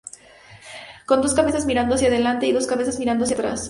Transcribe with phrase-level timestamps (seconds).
[1.05, 3.59] Con dos cabezas mirando hacia adelante y dos cabezas mirando hacia atrás.